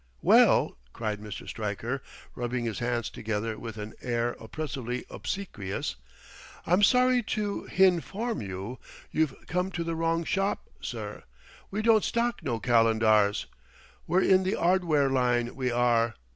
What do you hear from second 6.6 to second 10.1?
"I'm sorry to hin form you you've come to the